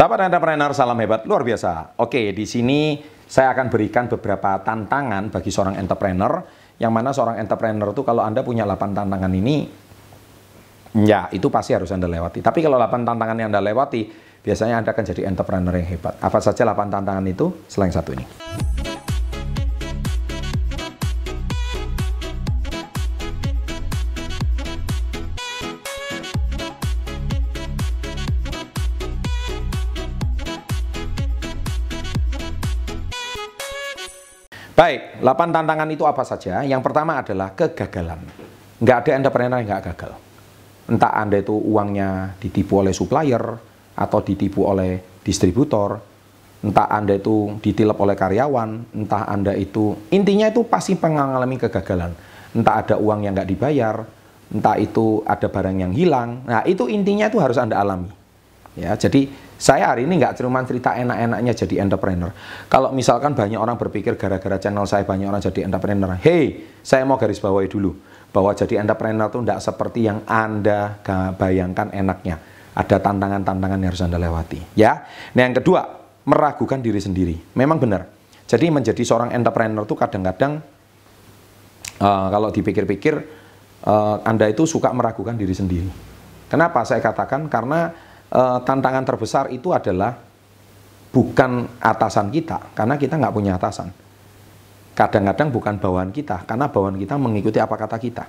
Sahabat 0.00 0.32
entrepreneur, 0.32 0.72
salam 0.72 0.96
hebat 0.96 1.28
luar 1.28 1.44
biasa. 1.44 1.92
Oke, 2.00 2.32
di 2.32 2.48
sini 2.48 3.04
saya 3.28 3.52
akan 3.52 3.68
berikan 3.68 4.08
beberapa 4.08 4.56
tantangan 4.64 5.28
bagi 5.28 5.52
seorang 5.52 5.76
entrepreneur 5.76 6.40
yang 6.80 6.88
mana 6.88 7.12
seorang 7.12 7.36
entrepreneur 7.36 7.92
itu 7.92 8.00
kalau 8.00 8.24
Anda 8.24 8.40
punya 8.40 8.64
8 8.64 8.96
tantangan 8.96 9.28
ini 9.28 9.68
ya 11.04 11.28
itu 11.28 11.52
pasti 11.52 11.76
harus 11.76 11.92
Anda 11.92 12.08
lewati. 12.08 12.40
Tapi 12.40 12.64
kalau 12.64 12.80
8 12.80 12.96
tantangan 13.04 13.36
yang 13.44 13.52
Anda 13.52 13.60
lewati, 13.60 14.08
biasanya 14.40 14.80
Anda 14.80 14.96
akan 14.96 15.04
jadi 15.04 15.28
entrepreneur 15.28 15.76
yang 15.76 15.92
hebat. 15.92 16.16
Apa 16.16 16.40
saja 16.40 16.64
8 16.64 16.80
tantangan 16.88 17.24
itu 17.28 17.68
selain 17.68 17.92
satu 17.92 18.16
ini? 18.16 18.39
Baik, 34.80 35.20
8 35.20 35.52
tantangan 35.52 35.92
itu 35.92 36.08
apa 36.08 36.24
saja? 36.24 36.64
Yang 36.64 36.80
pertama 36.88 37.20
adalah 37.20 37.52
kegagalan. 37.52 38.16
Nggak 38.80 38.96
ada 38.96 39.10
entrepreneur 39.12 39.60
yang 39.60 39.68
nggak 39.68 39.84
gagal. 39.92 40.16
Entah 40.88 41.12
Anda 41.20 41.36
itu 41.44 41.52
uangnya 41.52 42.40
ditipu 42.40 42.80
oleh 42.80 42.96
supplier, 42.96 43.44
atau 43.92 44.18
ditipu 44.24 44.64
oleh 44.64 45.20
distributor, 45.20 46.00
entah 46.64 46.88
Anda 46.88 47.20
itu 47.20 47.60
ditilep 47.60 48.00
oleh 48.00 48.16
karyawan, 48.16 48.96
entah 48.96 49.28
Anda 49.28 49.52
itu, 49.52 50.00
intinya 50.08 50.48
itu 50.48 50.64
pasti 50.64 50.96
mengalami 50.96 51.60
kegagalan. 51.60 52.16
Entah 52.56 52.80
ada 52.80 52.96
uang 52.96 53.28
yang 53.28 53.36
nggak 53.36 53.52
dibayar, 53.52 54.00
entah 54.48 54.80
itu 54.80 55.20
ada 55.28 55.44
barang 55.52 55.76
yang 55.76 55.92
hilang. 55.92 56.40
Nah, 56.48 56.64
itu 56.64 56.88
intinya 56.88 57.28
itu 57.28 57.36
harus 57.36 57.60
Anda 57.60 57.76
alami. 57.76 58.19
Ya, 58.78 58.94
jadi 58.94 59.26
saya 59.58 59.90
hari 59.90 60.06
ini 60.06 60.22
nggak 60.22 60.38
cuma 60.38 60.62
cerita 60.62 60.94
enak-enaknya 60.94 61.52
jadi 61.52 61.82
entrepreneur. 61.82 62.30
Kalau 62.70 62.94
misalkan 62.94 63.34
banyak 63.34 63.58
orang 63.58 63.74
berpikir 63.76 64.14
gara-gara 64.14 64.56
channel 64.62 64.86
saya 64.86 65.02
banyak 65.02 65.26
orang 65.26 65.42
jadi 65.42 65.66
entrepreneur. 65.66 66.14
Hey, 66.16 66.70
saya 66.80 67.02
mau 67.02 67.18
garis 67.18 67.42
bawahi 67.42 67.66
dulu 67.66 67.92
bahwa 68.30 68.54
jadi 68.54 68.78
entrepreneur 68.78 69.26
itu 69.26 69.38
tidak 69.42 69.60
seperti 69.60 70.06
yang 70.06 70.22
Anda 70.24 71.02
bayangkan 71.34 71.90
enaknya. 71.90 72.38
Ada 72.70 73.02
tantangan-tantangan 73.02 73.78
yang 73.82 73.90
harus 73.90 74.04
Anda 74.06 74.16
lewati. 74.22 74.78
Ya. 74.78 75.02
Nah 75.34 75.42
yang 75.42 75.58
kedua, 75.58 75.82
meragukan 76.24 76.78
diri 76.78 77.02
sendiri. 77.02 77.36
Memang 77.58 77.82
benar. 77.82 78.06
Jadi 78.46 78.66
menjadi 78.70 79.02
seorang 79.02 79.34
entrepreneur 79.34 79.82
itu 79.82 79.94
kadang-kadang 79.98 80.62
uh, 81.98 82.28
kalau 82.30 82.48
dipikir-pikir 82.54 83.14
uh, 83.86 84.16
Anda 84.22 84.50
itu 84.50 84.64
suka 84.64 84.94
meragukan 84.94 85.34
diri 85.34 85.54
sendiri. 85.54 85.90
Kenapa 86.50 86.82
saya 86.82 86.98
katakan? 86.98 87.46
Karena 87.46 88.09
uh, 88.30 88.58
tantangan 88.62 89.04
terbesar 89.06 89.50
itu 89.50 89.74
adalah 89.74 90.14
bukan 91.10 91.66
atasan 91.82 92.30
kita, 92.30 92.72
karena 92.74 92.94
kita 92.94 93.18
nggak 93.18 93.34
punya 93.34 93.58
atasan. 93.58 93.90
Kadang-kadang 94.94 95.48
bukan 95.50 95.74
bawahan 95.80 96.10
kita, 96.14 96.46
karena 96.46 96.70
bawahan 96.70 96.98
kita 96.98 97.14
mengikuti 97.18 97.58
apa 97.58 97.74
kata 97.74 97.96
kita. 97.98 98.24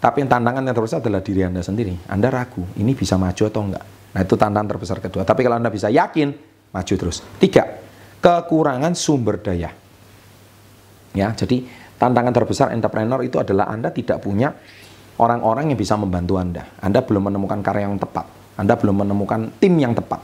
Tapi 0.00 0.24
yang 0.24 0.30
tantangan 0.32 0.64
yang 0.64 0.74
terbesar 0.74 0.98
adalah 1.04 1.20
diri 1.20 1.44
Anda 1.44 1.60
sendiri. 1.60 2.08
Anda 2.08 2.32
ragu, 2.32 2.64
ini 2.80 2.96
bisa 2.96 3.20
maju 3.20 3.42
atau 3.44 3.62
enggak. 3.68 3.84
Nah 4.16 4.20
itu 4.24 4.34
tantangan 4.34 4.68
terbesar 4.74 4.98
kedua. 4.98 5.22
Tapi 5.28 5.40
kalau 5.44 5.60
Anda 5.60 5.68
bisa 5.68 5.92
yakin, 5.92 6.28
maju 6.72 6.94
terus. 6.96 7.20
Tiga, 7.36 7.68
kekurangan 8.24 8.96
sumber 8.96 9.44
daya. 9.44 9.70
Ya, 11.12 11.28
jadi 11.36 11.68
tantangan 12.00 12.32
terbesar 12.32 12.72
entrepreneur 12.72 13.20
itu 13.20 13.36
adalah 13.36 13.68
Anda 13.68 13.92
tidak 13.92 14.24
punya 14.24 14.56
orang-orang 15.20 15.68
yang 15.68 15.78
bisa 15.78 16.00
membantu 16.00 16.40
Anda. 16.40 16.64
Anda 16.80 17.04
belum 17.04 17.28
menemukan 17.28 17.60
karya 17.60 17.84
yang 17.84 18.00
tepat 18.00 18.39
anda 18.60 18.76
belum 18.76 19.08
menemukan 19.08 19.56
tim 19.56 19.72
yang 19.80 19.96
tepat. 19.96 20.20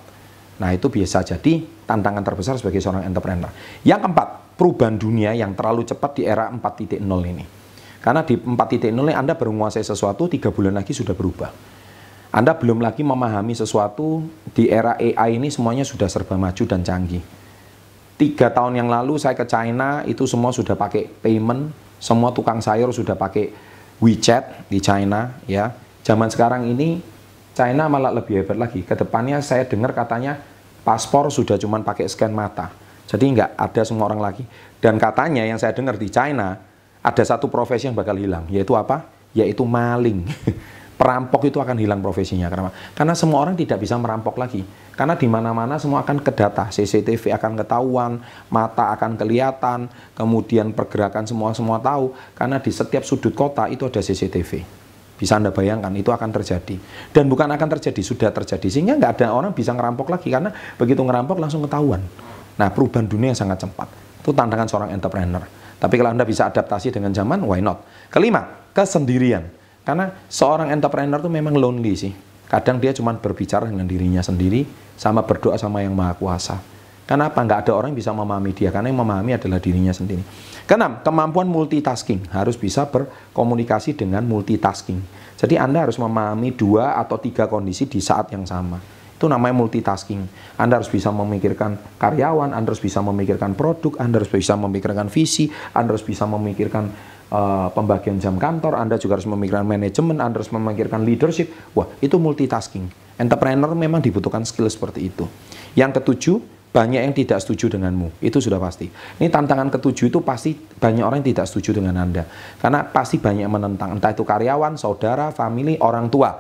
Nah, 0.61 0.69
itu 0.77 0.93
biasa 0.93 1.25
jadi 1.25 1.65
tantangan 1.89 2.21
terbesar 2.21 2.61
sebagai 2.61 2.85
seorang 2.85 3.09
entrepreneur. 3.09 3.49
Yang 3.81 4.05
keempat, 4.05 4.29
perubahan 4.61 5.01
dunia 5.01 5.33
yang 5.33 5.57
terlalu 5.57 5.89
cepat 5.89 6.21
di 6.21 6.23
era 6.29 6.53
4.0 6.53 7.01
ini. 7.01 7.45
Karena 8.05 8.21
di 8.29 8.37
4.0 8.37 8.93
ini 8.93 9.13
Anda 9.17 9.33
baru 9.41 9.57
menguasai 9.57 9.85
sesuatu, 9.85 10.29
tiga 10.29 10.53
bulan 10.53 10.77
lagi 10.77 10.93
sudah 10.93 11.17
berubah. 11.17 11.49
Anda 12.29 12.53
belum 12.53 12.85
lagi 12.85 13.01
memahami 13.01 13.57
sesuatu, 13.57 14.29
di 14.53 14.69
era 14.69 15.01
AI 15.01 15.41
ini 15.41 15.49
semuanya 15.49 15.89
sudah 15.89 16.05
serba 16.05 16.37
maju 16.37 16.65
dan 16.69 16.85
canggih. 16.85 17.25
Tiga 18.21 18.53
tahun 18.53 18.77
yang 18.77 18.89
lalu 18.93 19.17
saya 19.17 19.33
ke 19.33 19.49
China, 19.49 20.05
itu 20.05 20.29
semua 20.29 20.53
sudah 20.53 20.77
pakai 20.77 21.09
payment, 21.09 21.73
semua 21.97 22.37
tukang 22.37 22.61
sayur 22.61 22.93
sudah 22.93 23.17
pakai 23.17 23.53
WeChat 24.01 24.69
di 24.69 24.81
China. 24.85 25.41
ya. 25.49 25.73
Zaman 26.05 26.29
sekarang 26.29 26.69
ini 26.69 27.16
China 27.57 27.89
malah 27.89 28.13
lebih 28.13 28.45
hebat 28.45 28.61
lagi. 28.61 28.85
Ke 28.85 28.93
depannya 28.93 29.41
saya 29.41 29.65
dengar 29.65 29.97
katanya 29.97 30.37
paspor 30.85 31.33
sudah 31.33 31.57
cuma 31.57 31.81
pakai 31.81 32.05
scan 32.05 32.29
mata. 32.29 32.69
Jadi 33.09 33.33
nggak 33.33 33.57
ada 33.57 33.81
semua 33.81 34.13
orang 34.13 34.21
lagi. 34.21 34.45
Dan 34.77 35.01
katanya 35.01 35.41
yang 35.41 35.57
saya 35.57 35.73
dengar 35.73 35.97
di 35.97 36.13
China 36.13 36.61
ada 37.01 37.23
satu 37.25 37.49
profesi 37.49 37.89
yang 37.89 37.97
bakal 37.97 38.13
hilang, 38.21 38.45
yaitu 38.53 38.77
apa? 38.77 39.09
Yaitu 39.33 39.65
maling. 39.65 40.29
Perampok 41.01 41.45
itu 41.49 41.61
akan 41.61 41.77
hilang 41.77 42.01
profesinya 42.01 42.49
karena 42.49 42.73
karena 42.97 43.13
semua 43.13 43.45
orang 43.45 43.53
tidak 43.53 43.81
bisa 43.85 43.97
merampok 44.01 44.37
lagi. 44.41 44.65
Karena 44.97 45.13
di 45.13 45.29
mana-mana 45.29 45.77
semua 45.77 46.01
akan 46.01 46.25
ke 46.25 46.33
data, 46.33 46.73
CCTV 46.73 47.37
akan 47.37 47.53
ketahuan, 47.61 48.13
mata 48.49 48.97
akan 48.97 49.17
kelihatan, 49.17 49.93
kemudian 50.17 50.73
pergerakan 50.73 51.29
semua 51.29 51.53
semua 51.53 51.81
tahu 51.85 52.17
karena 52.33 52.61
di 52.61 52.73
setiap 52.73 53.05
sudut 53.05 53.37
kota 53.37 53.69
itu 53.69 53.85
ada 53.85 54.01
CCTV. 54.01 54.65
Bisa 55.17 55.41
Anda 55.41 55.49
bayangkan, 55.49 55.93
itu 55.97 56.13
akan 56.13 56.29
terjadi. 56.29 56.77
Dan 57.13 57.33
bukan 57.33 57.49
akan 57.49 57.69
terjadi, 57.77 58.01
sudah 58.05 58.31
terjadi. 58.33 58.69
Sehingga 58.69 59.01
nggak 59.01 59.21
ada 59.21 59.33
orang 59.33 59.57
bisa 59.57 59.73
ngerampok 59.73 60.13
lagi, 60.13 60.29
karena 60.29 60.53
begitu 60.77 61.01
ngerampok 61.01 61.41
langsung 61.41 61.65
ketahuan. 61.65 62.05
Nah, 62.57 62.69
perubahan 62.73 63.09
dunia 63.09 63.33
yang 63.33 63.41
sangat 63.41 63.65
cepat. 63.65 63.89
Itu 64.21 64.37
tantangan 64.37 64.69
seorang 64.69 64.91
entrepreneur. 64.93 65.45
Tapi 65.77 65.95
kalau 65.97 66.13
Anda 66.13 66.25
bisa 66.25 66.49
adaptasi 66.49 66.93
dengan 66.93 67.13
zaman, 67.13 67.45
why 67.45 67.61
not? 67.61 67.85
Kelima, 68.13 68.73
kesendirian. 68.73 69.49
Karena 69.85 70.13
seorang 70.29 70.73
entrepreneur 70.73 71.21
itu 71.21 71.31
memang 71.33 71.57
lonely 71.57 71.95
sih. 71.97 72.13
Kadang 72.47 72.79
dia 72.79 72.95
cuma 72.95 73.17
berbicara 73.17 73.67
dengan 73.67 73.89
dirinya 73.89 74.23
sendiri, 74.23 74.65
sama 74.95 75.25
berdoa 75.25 75.59
sama 75.59 75.83
yang 75.83 75.93
maha 75.93 76.15
kuasa. 76.15 76.76
Kenapa? 77.07 77.39
Nggak 77.39 77.71
ada 77.71 77.73
orang 77.79 77.95
yang 77.95 78.01
bisa 78.03 78.11
memahami 78.11 78.51
dia, 78.51 78.75
karena 78.75 78.91
yang 78.91 78.99
memahami 78.99 79.39
adalah 79.39 79.63
dirinya 79.63 79.95
sendiri. 79.95 80.27
Keenam, 80.67 81.07
kemampuan 81.07 81.47
multitasking. 81.47 82.27
Harus 82.35 82.59
bisa 82.59 82.91
berkomunikasi 82.91 83.95
dengan 83.95 84.27
multitasking. 84.27 84.99
Jadi 85.39 85.55
Anda 85.55 85.87
harus 85.87 86.03
memahami 86.03 86.51
dua 86.59 86.99
atau 86.99 87.15
tiga 87.23 87.47
kondisi 87.47 87.87
di 87.87 88.03
saat 88.03 88.35
yang 88.35 88.43
sama. 88.43 88.83
Itu 89.15 89.31
namanya 89.31 89.55
multitasking. 89.55 90.27
Anda 90.59 90.83
harus 90.83 90.91
bisa 90.91 91.15
memikirkan 91.15 91.79
karyawan, 91.97 92.51
Anda 92.51 92.75
harus 92.75 92.83
bisa 92.83 92.99
memikirkan 92.99 93.55
produk, 93.55 94.03
Anda 94.03 94.21
harus 94.21 94.29
bisa 94.29 94.59
memikirkan 94.59 95.07
visi, 95.07 95.47
Anda 95.73 95.95
harus 95.95 96.03
bisa 96.03 96.27
memikirkan 96.27 96.91
uh, 97.31 97.71
pembagian 97.71 98.19
jam 98.19 98.35
kantor, 98.37 98.77
Anda 98.77 98.99
juga 98.99 99.17
harus 99.17 99.31
memikirkan 99.31 99.65
manajemen, 99.65 100.19
Anda 100.19 100.43
harus 100.43 100.51
memikirkan 100.51 101.07
leadership. 101.07 101.49
Wah, 101.73 101.87
itu 102.03 102.19
multitasking. 102.19 102.91
Entrepreneur 103.17 103.73
memang 103.73 104.03
dibutuhkan 104.03 104.45
skill 104.45 104.69
seperti 104.69 105.09
itu. 105.09 105.25
Yang 105.73 106.03
ketujuh, 106.03 106.56
banyak 106.77 107.01
yang 107.09 107.17
tidak 107.17 107.41
setuju 107.41 107.73
denganmu. 107.73 108.21
Itu 108.21 108.37
sudah 108.37 108.61
pasti. 108.61 108.85
Ini 108.93 109.33
tantangan 109.33 109.73
ketujuh 109.73 110.13
itu 110.13 110.21
pasti 110.21 110.53
banyak 110.53 111.01
orang 111.01 111.25
yang 111.25 111.33
tidak 111.33 111.49
setuju 111.49 111.81
dengan 111.81 111.97
Anda. 111.97 112.29
Karena 112.61 112.85
pasti 112.85 113.17
banyak 113.17 113.49
menentang. 113.49 113.97
Entah 113.97 114.13
itu 114.13 114.29
karyawan, 114.29 114.77
saudara, 114.77 115.33
family, 115.33 115.81
orang 115.81 116.13
tua. 116.13 116.37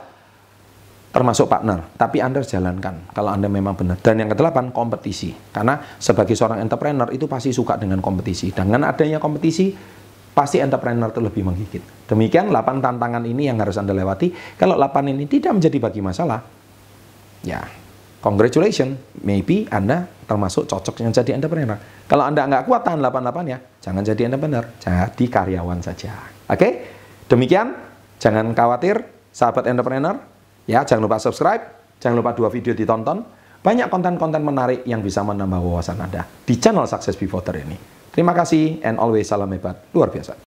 Termasuk 1.08 1.48
partner. 1.48 1.88
Tapi 1.96 2.20
Anda 2.20 2.44
jalankan 2.44 3.16
kalau 3.16 3.32
Anda 3.32 3.48
memang 3.48 3.80
benar. 3.80 3.96
Dan 3.96 4.20
yang 4.20 4.28
kedelapan, 4.28 4.68
kompetisi. 4.76 5.32
Karena 5.32 5.80
sebagai 5.96 6.36
seorang 6.36 6.60
entrepreneur 6.60 7.08
itu 7.16 7.24
pasti 7.24 7.56
suka 7.56 7.80
dengan 7.80 8.04
kompetisi. 8.04 8.52
Dengan 8.52 8.84
adanya 8.84 9.16
kompetisi, 9.16 9.72
pasti 10.36 10.60
entrepreneur 10.60 11.08
itu 11.08 11.24
lebih 11.24 11.48
menggigit. 11.48 12.12
Demikian 12.12 12.52
8 12.52 12.84
tantangan 12.84 13.24
ini 13.24 13.48
yang 13.48 13.56
harus 13.56 13.80
Anda 13.80 13.96
lewati. 13.96 14.60
Kalau 14.60 14.76
8 14.76 15.16
ini 15.16 15.24
tidak 15.24 15.56
menjadi 15.56 15.80
bagi 15.80 16.04
masalah, 16.04 16.44
ya 17.40 17.85
congratulations, 18.26 18.98
maybe 19.22 19.70
Anda 19.70 20.10
termasuk 20.26 20.66
cocok 20.66 20.98
yang 21.06 21.14
jadi 21.14 21.38
entrepreneur. 21.38 21.78
Kalau 22.10 22.26
Anda 22.26 22.42
nggak 22.50 22.66
kuat 22.66 22.82
tahan 22.82 22.98
88 22.98 23.46
ya, 23.54 23.58
jangan 23.78 24.02
jadi 24.02 24.26
entrepreneur, 24.26 24.66
jadi 24.82 25.24
karyawan 25.30 25.78
saja. 25.78 26.26
Oke, 26.50 26.90
demikian, 27.30 27.78
jangan 28.18 28.50
khawatir, 28.50 29.06
sahabat 29.30 29.70
entrepreneur, 29.70 30.18
ya 30.66 30.82
jangan 30.82 31.06
lupa 31.06 31.22
subscribe, 31.22 31.62
jangan 32.02 32.18
lupa 32.18 32.34
dua 32.34 32.50
video 32.50 32.74
ditonton, 32.74 33.22
banyak 33.62 33.86
konten-konten 33.86 34.42
menarik 34.42 34.82
yang 34.82 34.98
bisa 35.06 35.22
menambah 35.22 35.62
wawasan 35.62 36.02
Anda 36.02 36.26
di 36.26 36.58
channel 36.58 36.90
Success 36.90 37.14
Pivoter 37.14 37.62
ini. 37.62 37.78
Terima 38.10 38.34
kasih 38.34 38.82
and 38.82 38.98
always 38.98 39.30
salam 39.30 39.54
hebat, 39.54 39.86
luar 39.94 40.10
biasa. 40.10 40.45